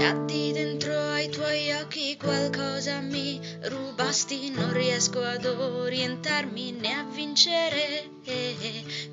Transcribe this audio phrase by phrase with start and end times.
[0.00, 8.08] Caddi dentro ai tuoi occhi, qualcosa mi rubasti, non riesco ad orientarmi né a vincere.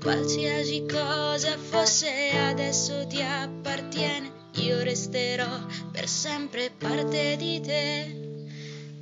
[0.00, 5.58] Qualsiasi cosa fosse adesso ti appartiene, io resterò
[5.90, 8.54] per sempre parte di te.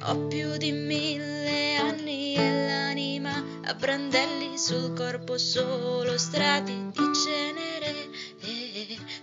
[0.05, 7.93] Ho più di mille anni e l'anima a brandelli sul corpo solo strati di cenere.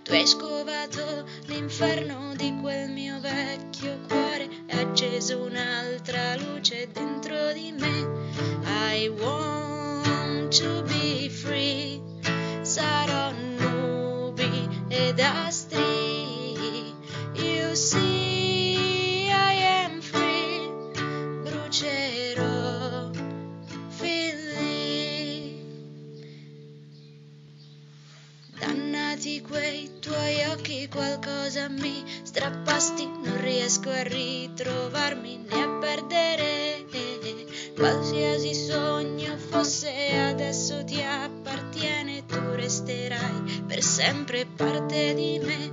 [0.04, 2.11] Tu hai scovato l'inferno
[10.52, 12.02] to be free.
[12.62, 16.92] Sarò nubi ed astri.
[17.34, 20.68] You see, I am free.
[21.42, 23.10] Brucerò
[23.88, 25.56] fili.
[28.60, 36.60] Dannati quei tuoi occhi, qualcosa mi strappasti, non riesco a ritrovarmi né a perdere.
[37.74, 39.31] Qualsiasi sogno
[44.04, 45.70] sempre parte di me.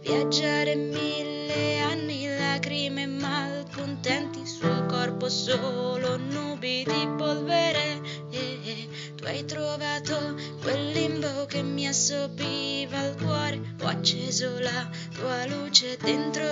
[0.00, 8.00] Viaggiare mille anni, lacrime malcontenti sul corpo, solo nubi di polvere.
[8.30, 8.88] Eh, eh.
[9.14, 15.96] Tu hai trovato quel limbo che mi assopiva il cuore, ho acceso la tua luce
[16.02, 16.51] dentro